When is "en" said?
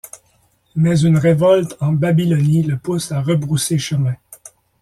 1.79-1.91